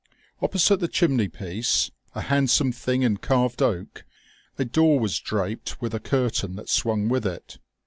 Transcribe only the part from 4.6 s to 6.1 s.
door was draped with a